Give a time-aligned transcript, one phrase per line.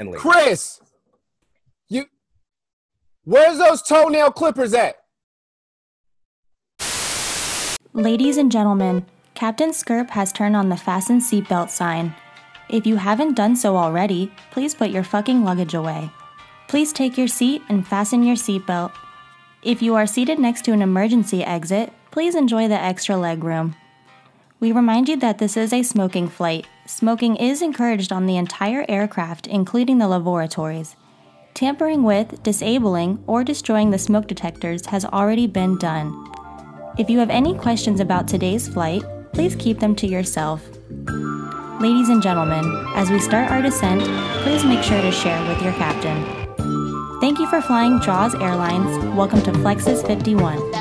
[0.00, 0.18] Stanley.
[0.18, 0.80] Chris,
[1.90, 2.06] you,
[3.24, 4.96] where's those toenail clippers at?
[7.92, 12.14] Ladies and gentlemen, Captain Skirp has turned on the fasten seatbelt sign.
[12.70, 16.10] If you haven't done so already, please put your fucking luggage away.
[16.66, 18.92] Please take your seat and fasten your seatbelt.
[19.62, 23.76] If you are seated next to an emergency exit, please enjoy the extra leg room.
[24.60, 26.66] We remind you that this is a smoking flight.
[26.86, 30.96] Smoking is encouraged on the entire aircraft, including the laboratories.
[31.54, 36.30] Tampering with, disabling, or destroying the smoke detectors has already been done.
[36.98, 40.62] If you have any questions about today's flight, please keep them to yourself.
[41.80, 44.02] Ladies and gentlemen, as we start our descent,
[44.42, 46.22] please make sure to share with your captain.
[47.18, 48.98] Thank you for flying Jaws Airlines.
[49.16, 50.79] Welcome to Flexus 51.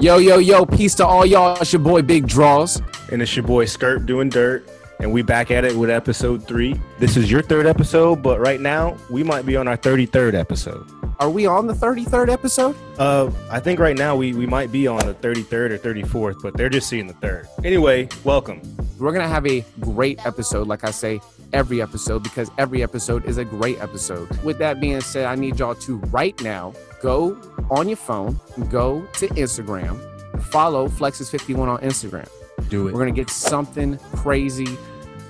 [0.00, 1.60] Yo, yo, yo, peace to all y'all.
[1.60, 2.80] It's your boy Big Draws.
[3.12, 4.66] And it's your boy Skirt doing dirt.
[4.98, 6.80] And we back at it with episode three.
[6.98, 10.86] This is your third episode, but right now we might be on our 33rd episode.
[11.18, 12.76] Are we on the 33rd episode?
[12.98, 16.56] Uh, I think right now we, we might be on the 33rd or 34th, but
[16.56, 17.46] they're just seeing the third.
[17.62, 18.62] Anyway, welcome.
[18.98, 21.20] We're going to have a great episode, like I say,
[21.52, 24.30] every episode, because every episode is a great episode.
[24.42, 27.36] With that being said, I need y'all to right now go
[27.70, 29.98] on your phone, go to Instagram,
[30.44, 32.28] follow Flexus51 on Instagram.
[32.68, 32.92] Do it.
[32.92, 34.76] We're going to get something crazy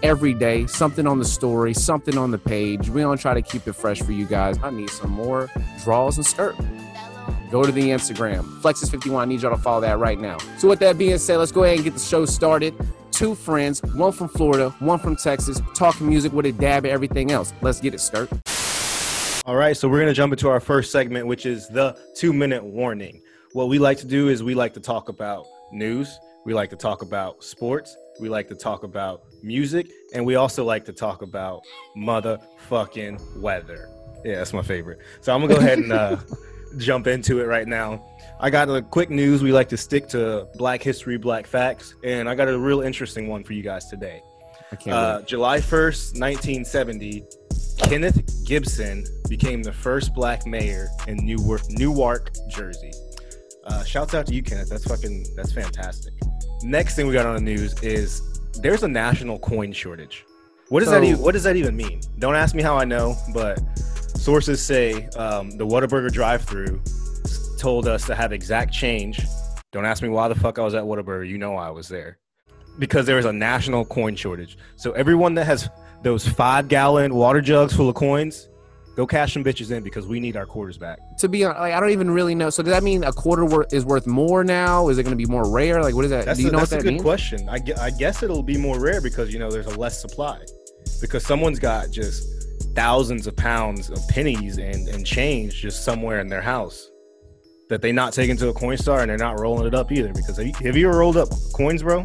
[0.02, 2.88] every day, something on the story, something on the page.
[2.88, 4.58] We're going to try to keep it fresh for you guys.
[4.62, 5.50] I need some more
[5.84, 6.56] draws and skirt.
[7.50, 9.20] Go to the Instagram, Flexus51.
[9.20, 10.38] I need y'all to follow that right now.
[10.58, 12.74] So, with that being said, let's go ahead and get the show started.
[13.10, 17.32] Two friends, one from Florida, one from Texas, talking music with a dab of everything
[17.32, 17.52] else.
[17.60, 18.30] Let's get it, skirt.
[19.50, 22.32] All right, so we're going to jump into our first segment, which is the two
[22.32, 23.20] minute warning.
[23.52, 26.76] What we like to do is we like to talk about news, we like to
[26.76, 31.22] talk about sports, we like to talk about music, and we also like to talk
[31.22, 31.62] about
[31.96, 33.88] motherfucking weather.
[34.24, 35.00] Yeah, that's my favorite.
[35.20, 36.18] So I'm gonna go ahead and uh,
[36.76, 38.06] jump into it right now.
[38.38, 39.42] I got a quick news.
[39.42, 43.26] We like to stick to Black History, Black Facts, and I got a real interesting
[43.26, 44.22] one for you guys today.
[44.70, 47.24] I can't Uh, July 1st, 1970,
[47.78, 52.90] Kenneth Gibson became the first black mayor in Newark, Newark, Jersey.
[53.62, 54.68] Uh, shouts out to you, Kenneth.
[54.68, 56.12] That's fucking, that's fantastic.
[56.64, 58.20] Next thing we got on the news is
[58.54, 60.24] there's a national coin shortage.
[60.68, 62.00] What does that even, what does that even mean?
[62.18, 63.60] Don't ask me how I know, but
[64.16, 66.82] sources say um, the Whataburger drive-through
[67.56, 69.22] told us to have exact change.
[69.70, 71.28] Don't ask me why the fuck I was at Whataburger.
[71.28, 72.18] You know I was there
[72.80, 74.58] because there is a national coin shortage.
[74.74, 75.68] So everyone that has
[76.02, 78.48] those five gallon water jugs full of coins,
[78.96, 80.98] go cash some bitches in because we need our quarters back.
[81.18, 82.50] to be honest, like, I don't even really know.
[82.50, 84.88] So does that mean a quarter wor- is worth more now?
[84.88, 85.82] Is it going to be more rare?
[85.82, 86.24] Like, what is that?
[86.24, 87.02] That's, Do you a, know that's what a that good means?
[87.02, 87.48] question.
[87.48, 90.40] I, gue- I guess it'll be more rare because you know there's a less supply.
[91.00, 92.26] Because someone's got just
[92.74, 96.90] thousands of pounds of pennies and, and change just somewhere in their house
[97.68, 100.12] that they not taking to a Coinstar and they're not rolling it up either.
[100.12, 102.04] Because have you, have you ever rolled up coins, bro?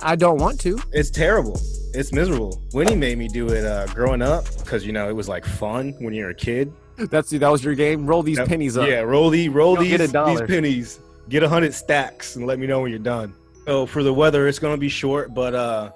[0.00, 0.78] I don't want to.
[0.92, 1.60] It's terrible.
[1.94, 2.60] It's miserable.
[2.72, 5.94] Winnie made me do it uh, growing up because you know it was like fun
[6.00, 6.72] when you're a kid.
[6.96, 8.06] That's that was your game.
[8.06, 8.88] Roll these pennies up.
[8.88, 11.00] Yeah, roll the roll these, these pennies.
[11.28, 13.32] Get a hundred stacks and let me know when you're done.
[13.66, 15.90] So for the weather, it's gonna be short, but uh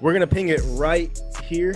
[0.00, 1.74] we're gonna ping it right here.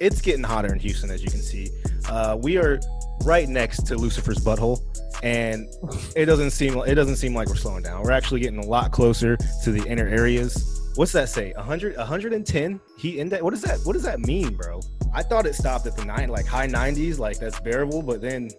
[0.00, 1.70] It's getting hotter in Houston, as you can see.
[2.08, 2.78] Uh, we are
[3.24, 4.80] right next to Lucifer's butthole,
[5.22, 5.68] and
[6.14, 8.02] it doesn't seem it doesn't seem like we're slowing down.
[8.02, 10.77] We're actually getting a lot closer to the inner areas.
[10.98, 11.52] What's that say?
[11.52, 13.40] 100, 110 heat index.
[13.40, 13.78] What does that?
[13.84, 14.80] What does that mean, bro?
[15.14, 18.02] I thought it stopped at the nine, like high 90s, like that's bearable.
[18.02, 18.50] But then,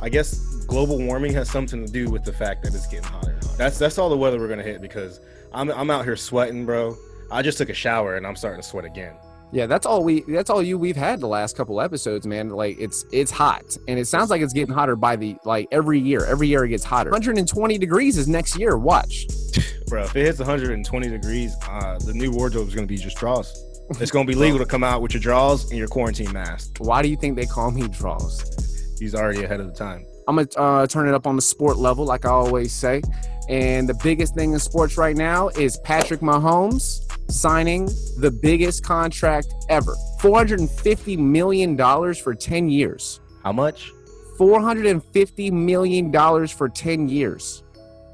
[0.00, 3.38] I guess global warming has something to do with the fact that it's getting hotter.
[3.58, 5.20] That's that's all the weather we're gonna hit because
[5.52, 6.96] I'm I'm out here sweating, bro.
[7.30, 9.12] I just took a shower and I'm starting to sweat again.
[9.52, 10.22] Yeah, that's all we.
[10.26, 12.48] That's all you we've had the last couple episodes, man.
[12.48, 16.00] Like it's it's hot, and it sounds like it's getting hotter by the like every
[16.00, 16.24] year.
[16.24, 17.10] Every year it gets hotter.
[17.10, 18.78] 120 degrees is next year.
[18.78, 19.26] Watch.
[19.86, 23.52] Bro, if it hits 120 degrees, uh, the new wardrobe is gonna be just draws.
[24.00, 26.76] It's gonna be legal to come out with your draws and your quarantine mask.
[26.78, 28.96] Why do you think they call me draws?
[28.98, 30.06] He's already ahead of the time.
[30.26, 33.02] I'm gonna uh, turn it up on the sport level, like I always say.
[33.48, 37.00] And the biggest thing in sports right now is Patrick Mahomes
[37.30, 37.86] signing
[38.18, 43.20] the biggest contract ever 450 million dollars for 10 years.
[43.42, 43.92] How much?
[44.38, 47.62] 450 million dollars for 10 years.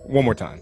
[0.04, 0.60] One more time.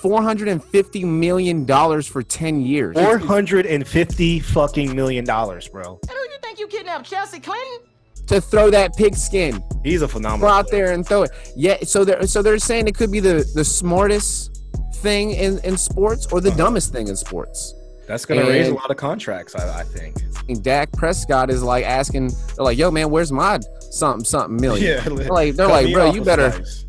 [0.00, 2.94] 450 million dollars for 10 years.
[2.96, 5.98] 450 fucking million dollars, bro.
[6.02, 7.08] And who do you think you kidnapped?
[7.08, 7.88] Chelsea Clinton?
[8.28, 9.62] to throw that pigskin.
[9.82, 10.48] He's a phenomenal.
[10.48, 10.86] Go out player.
[10.86, 11.30] there and throw it.
[11.56, 14.62] Yeah, so they're so they're saying it could be the the smartest
[14.96, 17.74] thing in in sports or the dumbest thing in sports.
[18.06, 20.16] That's gonna raise a lot of contracts, I, I think.
[20.48, 23.60] And Dak Prescott is like asking, they're like, "Yo, man, where's my
[23.90, 24.86] something something million?
[24.88, 26.84] Yeah, They're like, they're cut like, bro, you better, slice.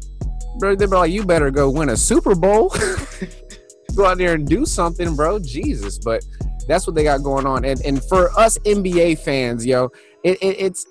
[0.60, 2.70] Bro, they're like, you better go win a Super Bowl.
[3.96, 5.40] go out there and do something, bro.
[5.40, 6.24] Jesus, but
[6.68, 7.66] that's what they got going on.
[7.66, 9.90] And and for us NBA fans, yo,
[10.24, 10.86] it, it, it's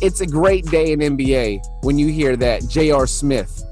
[0.00, 3.06] it's a great day in NBA when you hear that J.R.
[3.06, 3.64] Smith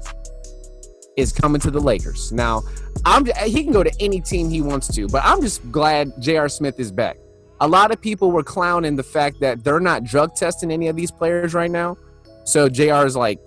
[1.17, 2.31] is coming to the Lakers.
[2.31, 2.63] Now,
[3.05, 6.49] I'm he can go to any team he wants to, but I'm just glad J.R.
[6.49, 7.17] Smith is back.
[7.61, 10.95] A lot of people were clowning the fact that they're not drug testing any of
[10.95, 11.97] these players right now.
[12.45, 13.39] So JR is like,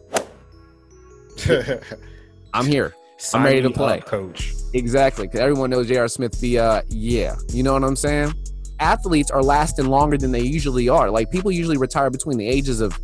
[2.54, 2.94] I'm here.
[3.18, 3.98] Sign I'm ready to play.
[4.00, 4.52] up, coach.
[4.74, 6.08] Exactly, because everyone knows J.R.
[6.08, 8.32] Smith be uh yeah, you know what I'm saying?
[8.78, 11.10] Athletes are lasting longer than they usually are.
[11.10, 12.98] Like people usually retire between the ages of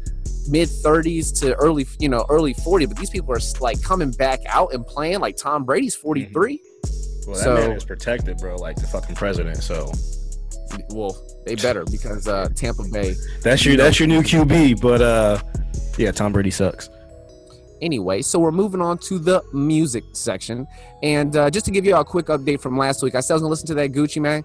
[0.48, 4.40] mid 30s to early, you know, early 40, but these people are like coming back
[4.46, 5.20] out and playing.
[5.20, 6.60] Like Tom Brady's 43.
[7.26, 9.62] Well, that So- man is protected, bro, like the fucking president.
[9.62, 9.90] So
[10.90, 13.14] Well, they better because uh Tampa Bay.
[13.42, 14.80] that's your that's your new QB.
[14.82, 15.38] But uh,
[15.96, 16.90] yeah, Tom Brady sucks.
[17.82, 20.66] Anyway, so we're moving on to the music section,
[21.02, 23.36] and uh, just to give you a quick update from last week, I said I
[23.36, 24.44] was gonna listen to that Gucci Mane.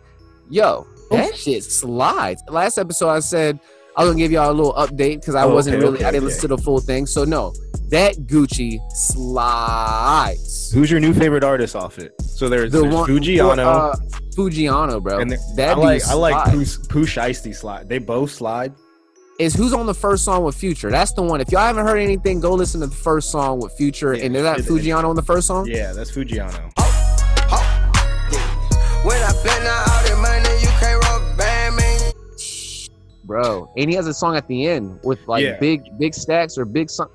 [0.49, 2.41] Yo, that shit slides.
[2.49, 3.59] Last episode, I said
[3.95, 6.05] I was gonna give y'all a little update because I Oh, wasn't okay, really, okay,
[6.05, 6.33] I didn't okay.
[6.33, 7.05] listen to the full thing.
[7.05, 7.53] So no,
[7.89, 10.71] that Gucci slides.
[10.71, 12.19] Who's your new favorite artist off it?
[12.21, 13.59] So there's, The there's one, Foogiano.
[13.65, 13.95] uh,
[14.35, 15.19] Foogiano, bro.
[15.19, 17.87] and that I like I like Pooh Shiesty slide.
[17.89, 18.73] They both slide.
[19.39, 20.89] Is who's on the first song with Future.
[20.89, 21.39] That's the one.
[21.41, 24.15] If y'all haven't heard anything, go listen to the first song with Future.
[24.15, 25.67] Yeah, and is that Foogiano on the first song?
[25.67, 26.71] Yeah, that's Foogiano.
[29.05, 32.89] When I spend all the money, you can't rub band me.
[33.25, 33.71] bro.
[33.77, 35.59] And he has a song at the end with like Yeah.
[35.59, 37.09] big big stacks or big song.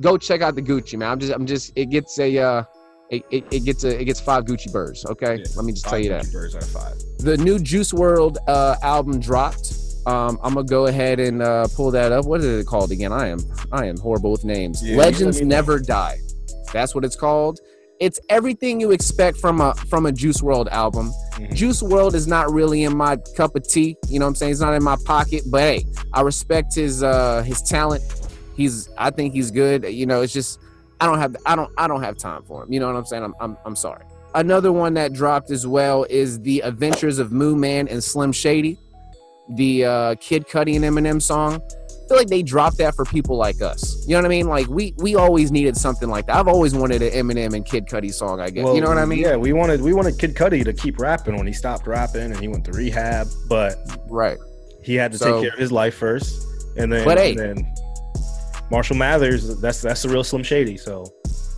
[0.00, 1.08] Go check out the Gucci Mane.
[1.08, 2.62] I'm just I'm just it gets a uh
[3.10, 5.04] it, it, it gets a it gets five Gucci birds.
[5.04, 6.94] Okay, Yeah, let me just tell Five you that Gucci Birds out of five.
[7.18, 9.72] the new Juice WRLD uh album dropped.
[10.06, 12.24] Um, I'm gonna go ahead and uh, pull that up.
[12.26, 13.12] What is it called again?
[13.12, 13.40] I am
[13.72, 14.82] I am horrible with names.
[14.82, 15.40] Yeah, Legends.
[15.40, 16.16] Never Die.
[16.72, 17.58] That's what it's called.
[17.98, 21.12] It's everything you expect from a from a Juice WRLD album.
[21.32, 21.54] Mhm.
[21.54, 23.96] Juice WRLD is not really in my cup of tea.
[24.08, 24.52] You know what I'm saying?
[24.52, 28.02] It's not in my pocket, but hey, I respect his uh his talent.
[28.56, 29.84] He's I think he's good.
[29.84, 30.60] You know, it's just
[31.00, 32.72] I don't have I don't I don't have time for him.
[32.72, 33.24] You know what I'm saying?
[33.24, 34.04] I'm I'm, I'm sorry.
[34.34, 38.78] Another one that dropped as well is The Adventures of Moon Man and Slim Shady,
[39.50, 41.54] the uh, Kid Cudi and Eminem song.
[41.54, 44.04] I feel like they dropped that for people like us.
[44.06, 44.46] You know what I mean?
[44.48, 46.36] Like we we always needed something like that.
[46.36, 48.40] I've always wanted an Eminem and Kid Cudi song.
[48.40, 49.18] I guess you know what I mean?
[49.18, 52.38] Yeah, we wanted we wanted Kid Cudi to keep rapping when he stopped rapping and
[52.38, 53.76] he went to rehab, but
[54.08, 54.38] Right.
[54.82, 56.46] he had to So- take care of his life first,
[56.76, 57.30] and then But hey.
[57.30, 57.74] and then
[58.70, 59.58] Marshall Mathers.
[59.60, 60.76] That's that's the real Slim Shady.
[60.76, 61.06] So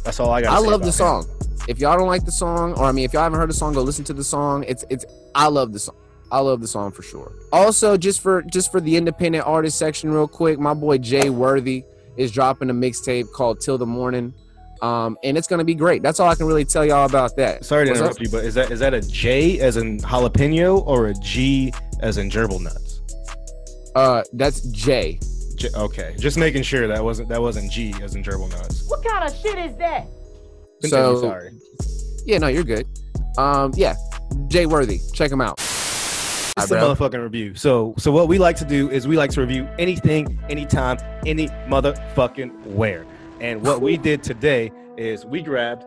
[0.05, 0.55] that's all I got.
[0.55, 1.26] I love the song.
[1.69, 3.75] If y'all don't like the song, or I mean, if y'all haven't heard the song,
[3.75, 4.64] go listen to the song.
[4.67, 5.05] It's it's.
[5.35, 5.96] I love the song.
[6.30, 7.32] I love the song for sure.
[7.52, 11.84] Also, just for just for the independent artist section, real quick, my boy Jay Worthy
[12.16, 14.34] is dropping a mixtape called "Till the Morning,"
[14.82, 16.02] um, and it's gonna be great.
[16.02, 17.64] That's all I can really tell y'all about that.
[17.64, 20.86] Sorry to What's interrupt you, but is that is that a J as in jalapeno
[20.86, 23.00] or a G as in gerbil nuts?
[23.94, 25.19] Uh, that's Jay.
[25.56, 28.86] J- okay, just making sure that wasn't that wasn't G as in gerbil nuts.
[28.88, 30.06] What kind of shit is that?
[30.82, 31.50] Continue, So- sorry.
[32.26, 32.86] Yeah, no, you're good.
[33.38, 33.94] Um, yeah,
[34.48, 35.58] Jay Worthy, check him out.
[36.62, 36.94] It's the bro.
[36.94, 37.55] motherfucking review.
[37.55, 41.49] So, so what we like to do is we like to review anything, anytime, any
[41.68, 43.06] motherfucking where.
[43.40, 45.85] And what we did today is we grabbed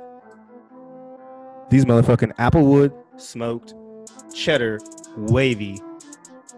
[1.69, 3.73] these motherfucking Applewood smoked
[4.33, 4.79] cheddar
[5.17, 5.79] wavy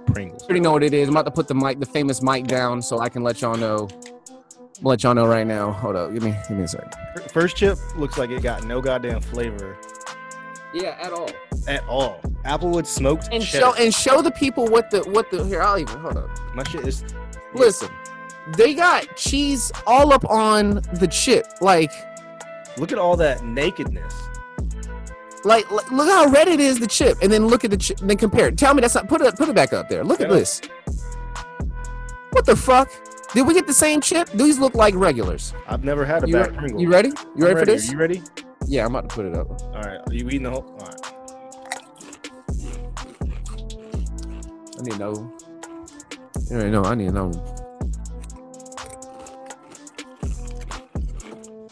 [0.08, 0.44] Pringles.
[0.44, 1.08] already know what it is.
[1.08, 3.56] I'm about to put the mic, the famous mic down, so I can let y'all
[3.56, 3.88] know.
[4.82, 5.72] Let y'all know right now.
[5.72, 6.92] Hold up, give me, give me a second.
[7.32, 9.78] First chip looks like it got no goddamn flavor
[10.74, 11.30] Yeah, at all.
[11.68, 12.20] at all.
[12.46, 13.66] Applewood smoked And cheddar.
[13.66, 15.62] show and show the people what the what the here.
[15.62, 16.30] I'll even hold up.
[16.56, 17.04] My shit is
[17.54, 17.90] Listen,
[18.58, 21.46] they got cheese all up on the chip.
[21.62, 21.92] Like,
[22.78, 24.14] look at all that nakedness.
[25.46, 26.80] like, like, look how red it is.
[26.80, 28.00] The chip, and then look at the chip.
[28.00, 28.58] Then compare it.
[28.58, 29.08] Tell me that's not.
[29.08, 30.04] Put it put it back up there.
[30.04, 30.60] Look at this.
[32.32, 32.90] What the fuck?
[33.34, 34.30] Did we get the same chip?
[34.32, 35.54] These look like regulars.
[35.68, 36.82] I've never had a You, bad re- Pringle.
[36.82, 37.10] you ready?
[37.36, 37.90] You I'm ready for this?
[37.90, 38.22] Are you ready?
[38.66, 39.50] Yeah, I'm about to put it up.
[39.62, 40.00] All right.
[40.08, 40.64] Are you eating the whole?
[40.64, 41.00] All right.
[44.78, 45.34] I need to know.
[46.50, 46.84] You already know.
[46.84, 47.32] I need to know.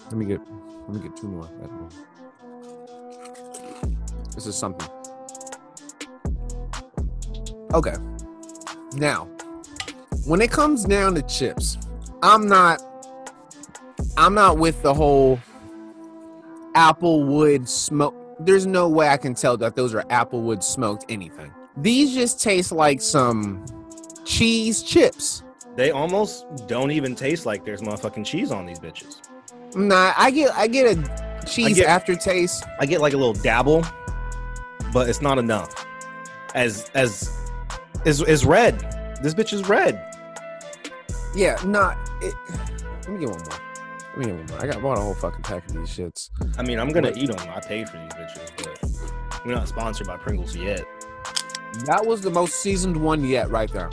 [0.06, 0.42] Let me get.
[0.88, 1.50] Let me get two more.
[4.36, 4.90] This is something.
[7.74, 7.96] Okay.
[8.94, 9.26] Now,
[10.26, 11.78] when it comes down to chips,
[12.22, 12.82] I'm not.
[14.18, 15.40] I'm not with the whole
[16.76, 18.16] Applewood smoke.
[18.40, 21.52] There's no way I can tell that those are Applewood smoked anything.
[21.78, 23.66] These just taste like some
[24.26, 25.44] cheese chips.
[25.76, 29.22] They almost don't even taste like there's motherfucking cheese on these bitches.
[29.76, 32.66] Nah, I get I get a cheese get- aftertaste.
[32.80, 33.86] I get like a little dabble,
[34.92, 35.86] but it's not enough.
[36.56, 37.30] As as
[38.06, 38.80] is is red.
[39.22, 40.04] This bitch is red.
[41.34, 41.96] Yeah, nah.
[42.22, 43.61] Let me get one more.
[44.12, 44.62] Let me get one more.
[44.62, 46.30] I got bought a whole fucking pack of these shits.
[46.58, 47.50] I mean, I'm gonna eat them.
[47.50, 50.84] I paid for these bitches, but we're not sponsored by Pringles yet.
[51.86, 53.90] That was the most seasoned one yet, right there.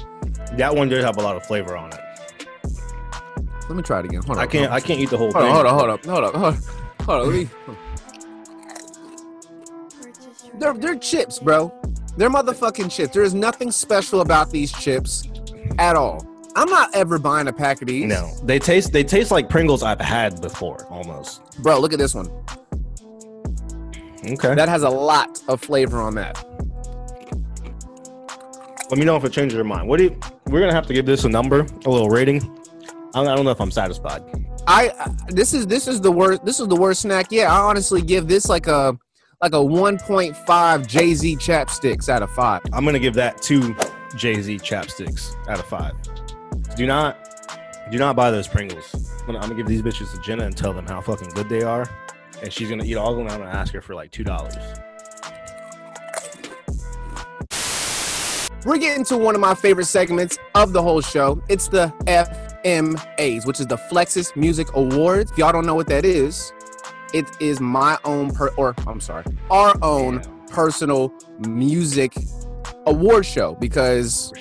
[0.57, 2.01] That one did have a lot of flavor on it.
[3.69, 4.23] Let me try it again.
[4.23, 4.45] Hold on.
[4.45, 4.73] I can't.
[4.73, 5.53] I can't eat the whole Hold thing.
[5.55, 6.63] hold on, hold on, hold on, hold on.
[7.03, 7.27] Hold on.
[7.27, 7.49] Let me.
[10.59, 11.73] They're they're chips, bro.
[12.17, 13.15] They're motherfucking chips.
[13.15, 15.29] There is nothing special about these chips
[15.79, 16.27] at all.
[16.59, 18.05] I'm not ever buying a pack of these.
[18.05, 18.93] No, they taste.
[18.93, 21.41] They taste like Pringles I've had before, almost.
[21.63, 22.29] Bro, look at this one.
[24.25, 24.57] Okay.
[24.57, 26.45] That has a lot of flavor on that.
[28.91, 29.89] Let me know if it changes your mind.
[29.89, 30.21] What do you?
[30.47, 32.43] We're gonna have to give this a number, a little rating.
[33.15, 34.23] I don't, I don't know if I'm satisfied.
[34.67, 37.29] I this is this is the worst this is the worst snack.
[37.31, 38.99] Yeah, I honestly give this like a
[39.41, 42.63] like a 1.5 Jay Z chapsticks out of five.
[42.73, 43.77] I'm gonna give that two
[44.17, 45.93] Jay Z chapsticks out of five.
[46.79, 47.19] Do not,
[47.91, 48.95] do not buy those Pringles.
[48.95, 51.49] I'm gonna, I'm gonna give these bitches to Jenna and tell them how fucking good
[51.49, 51.91] they are,
[52.41, 53.27] and she's gonna eat all of them.
[53.27, 54.55] And I'm gonna ask her for like two dollars.
[58.65, 61.43] We're getting to one of my favorite segments of the whole show.
[61.49, 61.93] It's the
[62.63, 65.33] FMAs, which is the Flexus Music Awards.
[65.33, 66.53] If y'all don't know what that is,
[67.13, 72.15] it is my own per or I'm sorry, our own personal music
[72.87, 74.33] award show because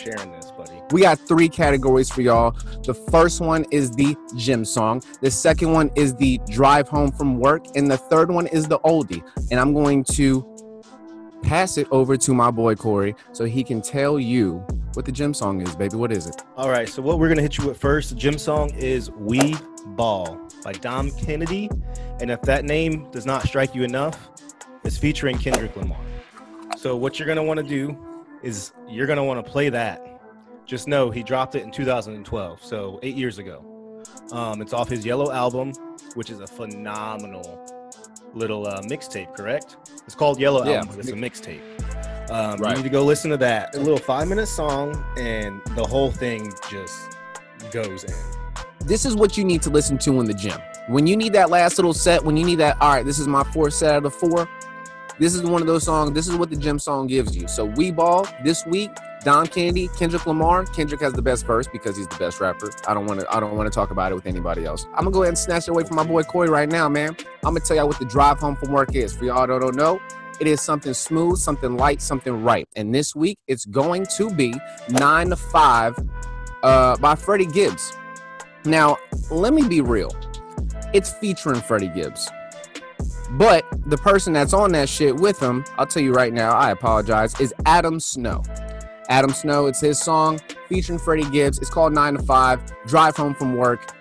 [0.92, 2.52] we got three categories for y'all.
[2.84, 5.04] The first one is the gym song.
[5.22, 7.66] The second one is the drive home from work.
[7.76, 9.24] And the third one is the oldie.
[9.52, 10.46] And I'm going to
[11.44, 15.34] pass it over to my boy Corey so he can tell you what the gym
[15.34, 15.96] song is, baby.
[15.96, 16.42] What is it?
[16.56, 19.56] All right, so what we're gonna hit you with first, the gym song is "We
[19.90, 21.70] Ball" by Dom Kennedy,
[22.20, 24.30] and if that name does not strike you enough,
[24.84, 26.00] it's featuring Kendrick Lamar.
[26.78, 27.96] So what you're gonna want to do
[28.42, 30.17] is you're gonna want to play that.
[30.68, 33.64] Just know he dropped it in 2012, so eight years ago.
[34.34, 35.72] Um, it's off his Yellow album,
[36.16, 37.66] which is a phenomenal
[38.34, 39.34] little uh, mixtape.
[39.34, 39.78] Correct?
[40.06, 40.80] It's called Yellow Yeah.
[40.80, 40.96] Album.
[40.98, 41.62] but It's a mixtape.
[42.30, 42.72] Um, Right.
[42.72, 43.76] You need to go listen to that.
[43.76, 47.18] A little five minute song, and the whole thing just
[47.72, 48.14] goes in.
[48.86, 50.60] This is what you need to listen to in the gym.
[50.90, 53.28] When you need that last little set, when you need that, all right, this is
[53.28, 54.50] my fourth set out of the four.
[55.20, 56.12] This is one of those songs.
[56.12, 57.48] This is what the gym song gives you.
[57.48, 58.92] So we ball this week.
[59.24, 60.66] Dom Kennedy, Kendrick Lamar.
[60.66, 62.72] Kendrick has the best verse because he's the best rapper.
[62.88, 63.36] I don't want to.
[63.36, 64.86] I don't want to talk about it with anybody else.
[64.94, 67.16] I'm gonna go ahead and snatch it away from my boy Corey right now, man.
[67.44, 69.16] I'm gonna tell y'all what the drive home from work is.
[69.16, 70.00] For y'all that don't know,
[70.40, 72.68] it is something smooth, something light, something right.
[72.76, 74.54] And this week, it's going to be
[74.90, 75.98] nine to five
[76.64, 77.94] uh, by Freddie Gibbs.
[78.64, 78.98] Now,
[79.32, 80.16] let me be real.
[80.94, 82.30] It's featuring Freddie Gibbs.
[83.32, 86.72] But the person that's on that shit with him, I'll tell you right now, I
[86.72, 88.44] apologize, is Adam Snow.
[89.10, 91.60] Adam Snow, it's his song featuring Freddie Gibbs.
[91.60, 93.94] It's called 9 to 5, Drive Home from Work.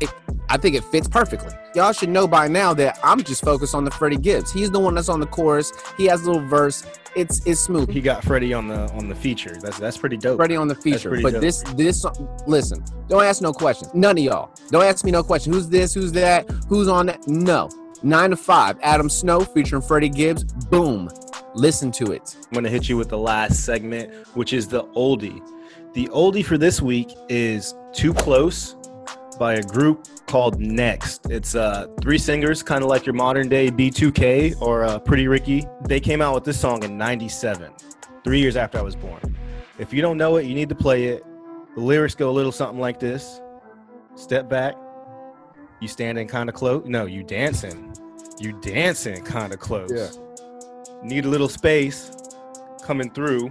[0.00, 0.12] It,
[0.48, 1.52] I think it fits perfectly.
[1.74, 4.52] Y'all should know by now that I'm just focused on the Freddie Gibbs.
[4.52, 5.72] He's the one that's on the chorus.
[5.96, 6.84] He has a little verse.
[7.14, 7.90] It's it's smooth.
[7.90, 9.54] He got Freddie on the on the feature.
[9.60, 10.38] That's that's pretty dope.
[10.38, 11.10] Freddie on the feature.
[11.22, 11.40] But dope.
[11.40, 12.04] this this
[12.46, 13.92] listen, don't ask no questions.
[13.94, 14.50] None of y'all.
[14.70, 15.52] Don't ask me no question.
[15.52, 15.94] Who's this?
[15.94, 16.50] Who's that?
[16.68, 17.26] Who's on that?
[17.26, 17.70] No.
[18.02, 18.78] Nine to five.
[18.82, 20.44] Adam Snow featuring Freddie Gibbs.
[20.44, 21.08] Boom.
[21.54, 22.36] Listen to it.
[22.44, 25.40] I'm gonna hit you with the last segment, which is the oldie.
[25.92, 28.76] The oldie for this week is "Too Close"
[29.38, 31.26] by a group called Next.
[31.30, 35.66] It's uh, three singers, kind of like your modern day B2K or uh, Pretty Ricky.
[35.86, 37.70] They came out with this song in '97,
[38.24, 39.36] three years after I was born.
[39.78, 41.24] If you don't know it, you need to play it.
[41.74, 43.42] The lyrics go a little something like this:
[44.14, 44.74] Step back,
[45.80, 46.84] you standing kind of close.
[46.86, 47.94] No, you dancing.
[48.38, 49.92] You dancing kind of close.
[49.92, 50.31] Yeah.
[51.02, 52.12] Need a little space
[52.84, 53.50] coming through,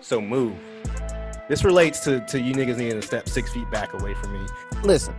[0.00, 0.56] so move.
[1.48, 4.46] This relates to, to you niggas needing to step six feet back away from me.
[4.82, 5.14] Listen.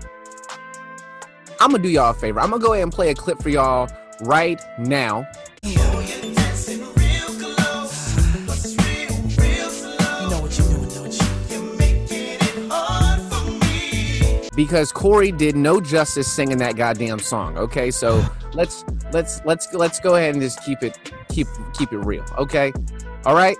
[1.59, 2.41] I'm gonna do y'all a favor.
[2.41, 3.89] I'm gonna go ahead and play a clip for y'all
[4.21, 5.25] right now.
[14.57, 17.57] because Corey did no justice singing that goddamn song.
[17.57, 20.97] Okay, so let's let's let's let's go ahead and just keep it
[21.37, 22.25] keep keep it real.
[22.37, 22.73] Okay,
[23.25, 23.57] all right.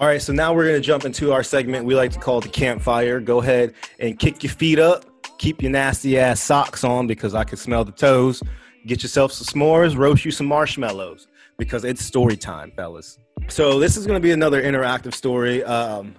[0.00, 2.42] All right, so now we're gonna jump into our segment we like to call it
[2.42, 3.18] the campfire.
[3.18, 5.06] Go ahead and kick your feet up,
[5.38, 8.42] keep your nasty ass socks on because I can smell the toes.
[8.86, 13.18] Get yourself some s'mores, roast you some marshmallows because it's story time, fellas.
[13.48, 15.64] So this is going to be another interactive story.
[15.64, 16.14] Um,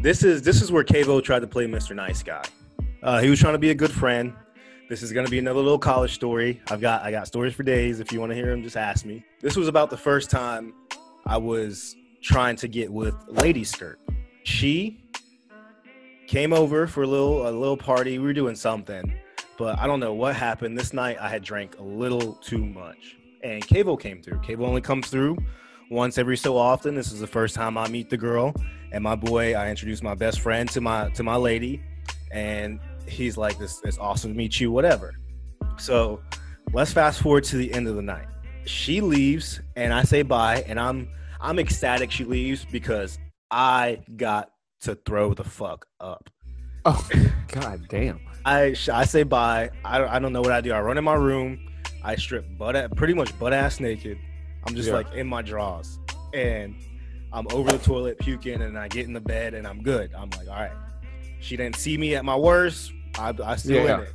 [0.00, 1.94] this is this is where Kavo tried to play Mr.
[1.94, 2.42] Nice Guy.
[3.02, 4.32] Uh, he was trying to be a good friend.
[4.88, 6.60] This is going to be another little college story.
[6.70, 7.98] I've got I got stories for days.
[7.98, 9.24] If you want to hear them, just ask me.
[9.40, 10.74] This was about the first time
[11.26, 13.98] I was trying to get with Lady Skirt.
[14.44, 15.02] She
[16.28, 18.20] came over for a little a little party.
[18.20, 19.12] We were doing something,
[19.58, 20.78] but I don't know what happened.
[20.78, 24.38] This night I had drank a little too much, and Cable came through.
[24.42, 25.36] Cable only comes through
[25.90, 26.94] once every so often.
[26.94, 28.54] This is the first time I meet the girl,
[28.92, 29.54] and my boy.
[29.54, 31.82] I introduced my best friend to my to my lady,
[32.30, 35.14] and he's like, "This it's awesome to meet you." Whatever.
[35.78, 36.20] So
[36.72, 38.26] let's fast forward to the end of the night.
[38.64, 41.08] She leaves, and I say bye, and I'm
[41.40, 43.18] I'm ecstatic she leaves because
[43.50, 44.50] I got
[44.82, 46.28] to throw the fuck up.
[46.84, 47.08] Oh,
[47.48, 48.20] god damn.
[48.44, 49.70] I I say bye.
[49.84, 50.72] I don't, I don't know what I do.
[50.72, 51.58] I run in my room.
[52.04, 54.18] I strip butt pretty much butt ass naked.
[54.66, 54.94] I'm just Yeah.
[54.94, 55.98] like in my drawers,
[56.34, 56.74] and
[57.32, 60.12] I'm over the toilet puking, and I get in the bed, and I'm good.
[60.16, 60.70] I'm like, all right.
[61.40, 62.92] She didn't see me at my worst.
[63.18, 63.98] I I still Yeah.
[63.98, 64.12] in it.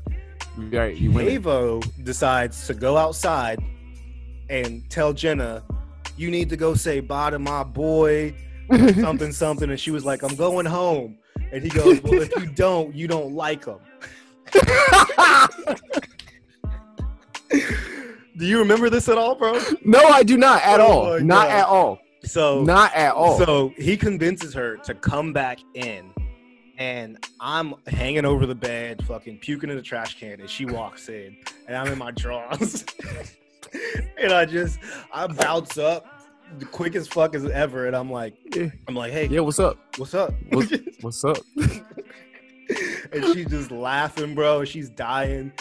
[0.77, 1.27] Right, you win.
[1.41, 3.59] Avo decides to go outside
[4.49, 5.63] and tell Jenna,
[6.17, 8.33] "You need to go say bye to my boy."
[9.01, 11.17] something something and she was like i'm going home
[11.51, 13.79] and he goes well if you don't you don't like him
[18.37, 21.19] do you remember this at all bro no, I do not at Oh all.
[21.19, 21.57] Not God.
[21.59, 21.99] at all.
[22.23, 23.37] so Not at all.
[23.37, 26.13] so he convinces her to come back in
[26.81, 31.09] and i'm hanging over the bed fucking puking in the trash can and she walks
[31.09, 32.83] in and i'm in my drawers
[34.17, 34.79] and i just
[35.13, 36.05] i bounce up
[36.57, 38.33] the quickest fuck as ever and i'm like
[38.87, 39.77] i'm like hey yeah, what's up?
[39.97, 41.37] what's up What's, what's up?
[43.11, 44.63] and she's just laughing, bro.
[44.63, 45.51] She's dying.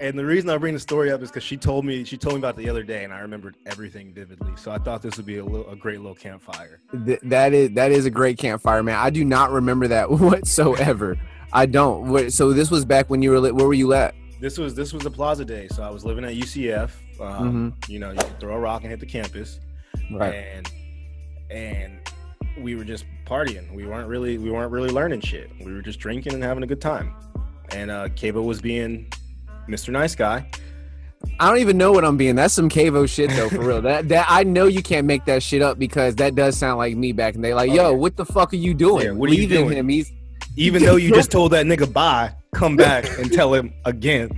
[0.00, 2.34] And the reason I bring the story up is because she told me she told
[2.36, 4.52] me about the other day, and I remembered everything vividly.
[4.56, 6.80] So I thought this would be a little a great little campfire.
[7.04, 8.96] Th- that is that is a great campfire, man.
[8.98, 11.18] I do not remember that whatsoever.
[11.52, 12.30] I don't.
[12.30, 13.40] So this was back when you were.
[13.52, 14.14] Where were you at?
[14.40, 16.92] This was this was the Plaza day, so I was living at UCF.
[17.20, 19.60] Um, You know, you could throw a rock and hit the campus,
[20.10, 20.32] Right.
[20.34, 20.72] and
[21.50, 22.00] and
[22.58, 23.70] we were just partying.
[23.74, 25.50] We weren't really we weren't really learning shit.
[25.62, 27.14] We were just drinking and having a good time.
[27.72, 29.12] And uh, Cabo was being
[29.70, 29.90] Mr.
[29.90, 30.48] Nice Guy.
[31.38, 32.34] I don't even know what I'm being.
[32.34, 33.82] That's some Cavo shit though, for real.
[33.82, 36.96] That that I know you can't make that shit up because that does sound like
[36.96, 37.54] me back in the day.
[37.54, 37.96] Like, Oh, yo, yeah.
[37.96, 39.04] what the fuck are you doing?
[39.06, 39.76] Yeah, what are you doing?
[39.76, 39.88] him.
[39.88, 40.10] He's
[40.56, 44.30] Even though you just told that nigga bye, come back and tell him again.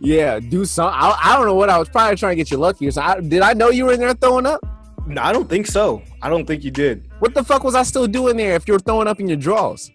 [0.00, 0.90] yeah, do some.
[0.92, 3.24] I, I don't know what I was probably trying to get you lucky something.
[3.26, 4.60] I, did I know you were in there throwing up?
[5.06, 6.02] No, I don't think so.
[6.22, 7.06] I don't think you did.
[7.18, 9.36] What the fuck was I still doing there if you were throwing up in your
[9.36, 9.90] drawers?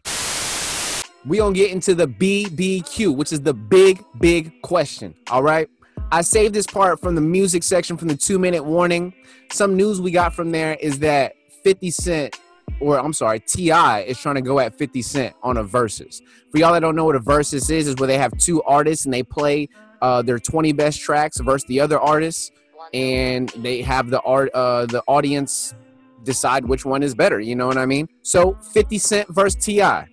[1.30, 5.14] We gonna get into the BBQ, which is the big, big question.
[5.30, 5.70] All right.
[6.12, 9.14] I saved this part from the music section from the two minute warning.
[9.52, 12.40] Some news we got from there is that 50 Cent,
[12.80, 14.00] or I'm sorry, T.I.
[14.02, 16.20] is trying to go at 50 Cent on a versus.
[16.52, 19.06] For y'all that don't know what a versus is, is where they have two artists
[19.06, 19.70] and they play
[20.02, 22.50] uh, their 20 best tracks versus the other artists,
[22.92, 25.76] and they have the art, uh, the audience
[26.24, 27.40] decide which one is better.
[27.40, 28.10] You know what I mean?
[28.24, 30.08] So 50 Cent versus T.I.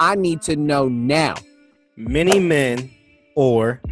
[0.00, 1.34] I need to know now.
[1.96, 2.90] Many men
[3.36, 3.82] or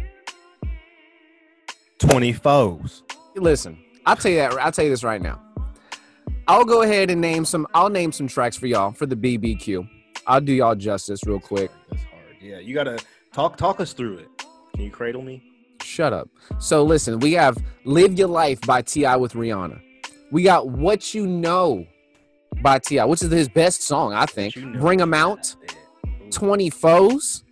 [1.99, 3.03] 20 foes.
[3.35, 4.53] Listen, I'll tell you that.
[4.53, 5.39] I'll tell you this right now.
[6.47, 7.67] I'll go ahead and name some.
[7.75, 9.87] I'll name some tracks for y'all for the BBQ.
[10.25, 11.69] I'll do y'all justice real quick.
[11.91, 12.35] That's hard.
[12.41, 12.97] Yeah, you gotta
[13.31, 14.27] talk talk us through it.
[14.73, 15.43] Can you cradle me?
[15.83, 16.27] Shut up.
[16.57, 19.15] So listen, we have "Live Your Life" by T.I.
[19.17, 19.79] with Rihanna.
[20.31, 21.85] We got "What You Know"
[22.63, 24.55] by T.I., which is his best song, I think.
[24.55, 25.13] You know Bring that.
[25.13, 25.55] out.
[26.29, 27.43] 24's.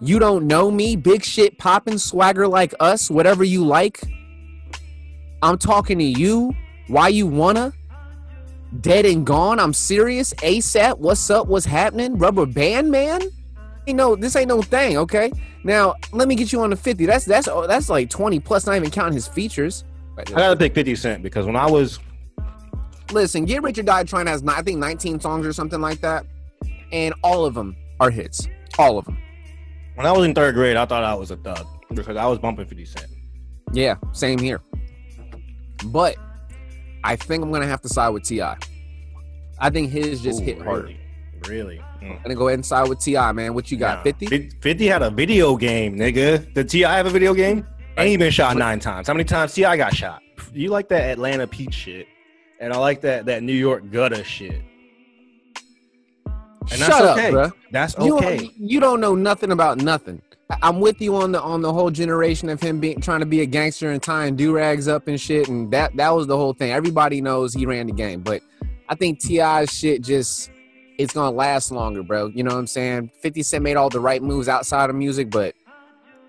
[0.00, 0.96] You don't know me.
[0.96, 3.10] Big shit popping swagger like us.
[3.10, 4.00] Whatever you like.
[5.42, 6.54] I'm talking to you.
[6.86, 7.72] Why you wanna?
[8.80, 9.58] Dead and gone.
[9.58, 10.34] I'm serious.
[10.34, 10.98] ASAP.
[10.98, 11.48] What's up?
[11.48, 12.18] What's happening?
[12.18, 13.22] Rubber band man.
[13.86, 14.98] You know this ain't no thing.
[14.98, 15.32] Okay.
[15.64, 17.06] Now let me get you on the 50.
[17.06, 18.66] That's that's oh, that's like 20 plus.
[18.66, 19.84] Not even counting his features.
[20.16, 21.98] I gotta pick 50 Cent because when I was
[23.10, 26.26] Listen, Get Rich or Die Trying has I think 19 songs or something like that,
[26.92, 28.46] and all of them are hits.
[28.78, 29.18] All of them.
[29.94, 32.38] when I was in third grade, I thought I was a thug because I was
[32.38, 33.06] bumping 50 Cent.
[33.72, 34.60] Yeah, same here.
[35.86, 36.16] But
[37.04, 38.42] I think I'm gonna have to side with Ti.
[39.60, 40.82] I think his just Ooh, hit harder.
[40.84, 41.00] really?
[41.48, 41.78] Really?
[42.02, 42.16] Mm.
[42.16, 43.54] I'm gonna go ahead and side with T.I., man.
[43.54, 43.98] What you got?
[43.98, 44.02] Nah.
[44.04, 44.26] 50?
[44.26, 46.52] Fif- 50 had a video game, nigga.
[46.54, 46.96] Did T.I.
[46.96, 47.66] have a video game?
[47.96, 49.08] And he been shot nine times.
[49.08, 49.76] How many times T.I.
[49.76, 50.20] got shot?
[50.52, 52.06] You like that Atlanta Pete shit.
[52.60, 54.62] And I like that that New York gutter shit.
[56.70, 57.28] And that's Shut okay.
[57.28, 57.52] up, bruh.
[57.70, 58.50] That's You, okay.
[58.58, 60.20] you don't know nothing about nothing.
[60.62, 63.42] I'm with you on the on the whole generation of him being trying to be
[63.42, 66.54] a gangster and tying do rags up and shit, and that that was the whole
[66.54, 66.72] thing.
[66.72, 68.40] Everybody knows he ran the game, but
[68.88, 70.50] I think T.I.'s shit just
[70.96, 72.28] it's gonna last longer, bro.
[72.28, 73.10] You know what I'm saying?
[73.20, 75.54] 50 Cent made all the right moves outside of music, but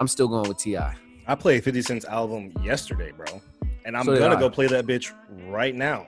[0.02, 0.78] I'm still going with Ti.
[0.78, 3.42] I played 50 Cent's album yesterday, bro.
[3.86, 5.14] And I'm So gonna go play that bitch
[5.48, 6.06] right now.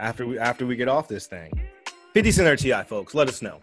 [0.00, 1.52] After we after we get off this thing.
[2.14, 3.60] 50 Cent or TI, folks, let us know.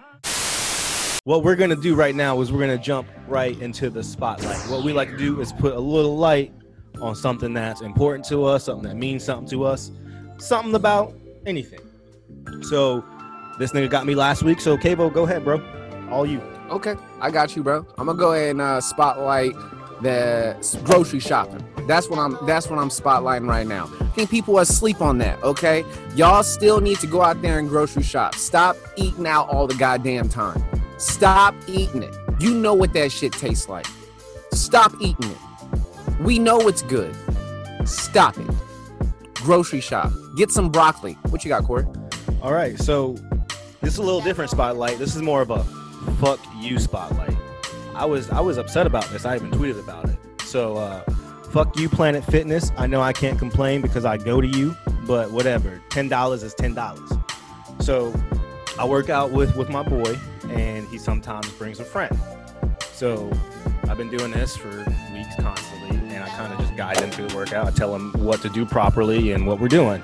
[1.23, 4.57] What we're gonna do right now is we're gonna jump right into the spotlight.
[4.69, 6.53] What we like to do is put a little light
[7.01, 9.91] on something that's important to us, something that means something to us,
[10.37, 11.13] something about
[11.45, 11.79] anything.
[12.63, 13.05] So
[13.57, 15.61] this nigga got me last week, so Cabo, go ahead, bro.
[16.09, 16.41] All you.
[16.69, 17.87] Okay, I got you, bro.
[17.97, 19.53] I'm gonna go ahead and uh, spotlight
[20.01, 21.65] the grocery shopping.
[21.87, 22.37] That's what I'm.
[22.45, 23.89] That's what I'm spotlighting right now.
[23.99, 25.41] I think people are asleep on that.
[25.43, 25.83] Okay,
[26.15, 28.35] y'all still need to go out there and grocery shop.
[28.35, 30.63] Stop eating out all the goddamn time.
[30.97, 32.15] Stop eating it.
[32.39, 33.87] You know what that shit tastes like.
[34.51, 35.37] Stop eating it.
[36.21, 37.15] We know it's good.
[37.85, 38.49] Stop it.
[39.35, 40.11] Grocery shop.
[40.35, 41.13] Get some broccoli.
[41.29, 41.85] What you got, Corey?
[42.41, 43.15] All right, so
[43.81, 44.99] this is a little different spotlight.
[44.99, 45.63] This is more of a
[46.19, 47.35] fuck you spotlight.
[47.95, 49.25] I was I was upset about this.
[49.25, 50.17] I even tweeted about it.
[50.41, 51.01] So uh,
[51.51, 52.71] fuck you, Planet Fitness.
[52.77, 54.75] I know I can't complain because I go to you,
[55.05, 55.81] but whatever.
[55.89, 57.11] Ten dollars is ten dollars.
[57.79, 58.13] So
[58.79, 60.17] I work out with with my boy,
[60.49, 62.17] and he sometimes brings a friend.
[62.91, 63.31] So
[63.87, 64.69] I've been doing this for
[65.13, 67.67] weeks constantly, and I kind of just guide them through the workout.
[67.67, 70.01] I tell them what to do properly and what we're doing.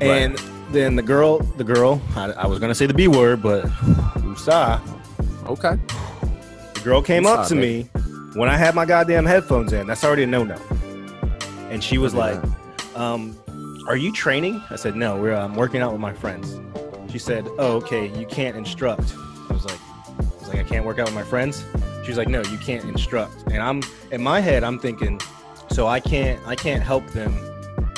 [0.00, 0.38] And
[0.70, 3.68] then the girl, the girl, I, I was gonna say the B word, but
[4.22, 4.80] Usa,
[5.46, 5.76] Okay.
[6.80, 7.82] The girl came up to me
[8.34, 9.86] when I had my goddamn headphones in.
[9.86, 10.56] That's already a no no.
[11.68, 12.40] And she was like,
[12.96, 13.38] um,
[13.86, 16.58] "Are you training?" I said, "No, we're um, working out with my friends."
[17.12, 18.06] She said, "Oh, okay.
[18.18, 19.14] You can't instruct."
[19.48, 19.78] I was like,
[20.18, 21.64] "I was like, I can't work out with my friends."
[22.02, 25.20] She was like, "No, you can't instruct." And I'm in my head, I'm thinking,
[25.70, 27.34] so I can't, I can't help them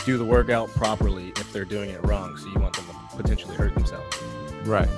[0.04, 2.36] do the workout properly if they're doing it wrong.
[2.36, 4.18] So you want them to potentially hurt themselves.
[4.64, 4.88] Right.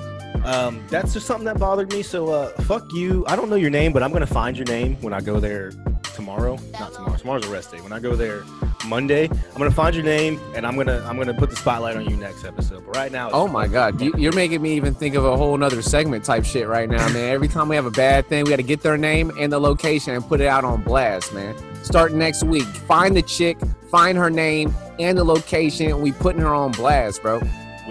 [0.45, 2.03] Um, that's just something that bothered me.
[2.03, 3.25] So uh, fuck you.
[3.27, 5.71] I don't know your name, but I'm gonna find your name when I go there
[6.15, 6.57] tomorrow.
[6.79, 7.17] Not tomorrow.
[7.17, 7.81] Tomorrow's a rest day.
[7.81, 8.43] When I go there
[8.85, 12.07] Monday, I'm gonna find your name and I'm gonna I'm gonna put the spotlight on
[12.09, 12.85] you next episode.
[12.85, 15.57] But right now, Oh my God, you, you're making me even think of a whole
[15.57, 17.29] nother segment type shit right now, man.
[17.33, 19.59] Every time we have a bad thing, we got to get their name and the
[19.59, 21.55] location and put it out on blast, man.
[21.83, 22.63] Start next week.
[22.63, 23.57] Find the chick,
[23.89, 27.41] find her name and the location, we putting her on blast, bro.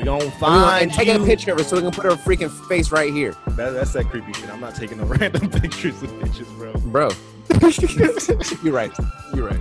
[0.04, 1.22] We gonna And find taking you.
[1.22, 3.92] a picture of her so we can put her freaking face right here, That, that's
[3.94, 4.50] that creepy shit.
[4.50, 6.72] I'm not taking no random pictures of bitches, bro.
[6.74, 7.10] bro.
[8.62, 8.92] you're right.
[9.34, 9.60] You're right.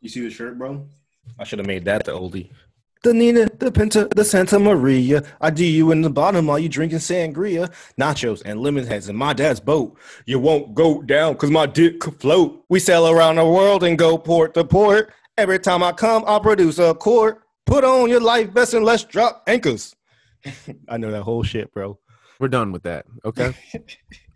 [0.00, 0.86] You see the shirt, bro?
[1.38, 2.50] I should have made that the oldie.
[3.04, 5.22] The Nina, the Pinta, the Santa Maria.
[5.40, 9.14] I do you in the bottom while you drinking sangria, nachos, and lemon heads in
[9.14, 9.96] my dad's boat.
[10.26, 12.64] You won't go down because my dick could float.
[12.68, 15.12] We sail around the world and go port to port.
[15.36, 17.42] Every time I come, I'll produce a court.
[17.66, 19.94] Put on your life vest and let's drop anchors.
[20.88, 21.98] I know that whole shit, bro.
[22.40, 23.06] We're done with that.
[23.24, 23.54] Okay.